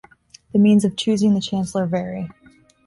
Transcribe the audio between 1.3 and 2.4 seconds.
the Chancellor vary.